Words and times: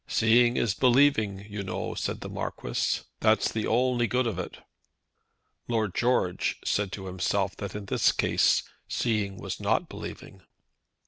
"Seeing 0.07 0.57
is 0.57 0.73
believing, 0.73 1.45
you 1.47 1.61
know," 1.61 1.93
said 1.93 2.21
the 2.21 2.27
Marquis; 2.27 3.01
"that's 3.19 3.51
the 3.51 3.67
only 3.67 4.07
good 4.07 4.25
of 4.25 4.39
it." 4.39 4.57
Lord 5.67 5.93
George 5.93 6.57
said 6.65 6.91
to 6.93 7.05
himself 7.05 7.55
that 7.57 7.75
in 7.75 7.85
this 7.85 8.11
case 8.11 8.63
seeing 8.87 9.37
was 9.37 9.59
not 9.59 9.87
believing. 9.89 10.41